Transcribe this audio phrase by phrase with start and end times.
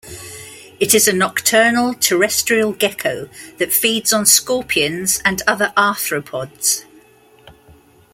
[0.79, 6.85] It is a nocturnal, terrestrial gecko that feeds on scorpions and other arthropods.